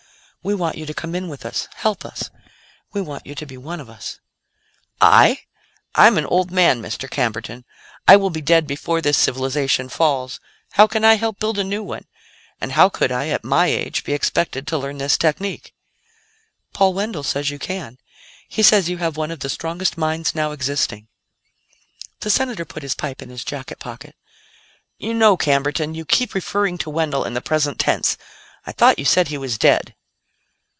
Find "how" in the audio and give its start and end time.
10.71-10.87, 12.71-12.89